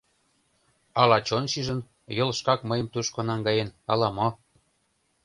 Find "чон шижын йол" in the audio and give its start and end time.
1.27-2.31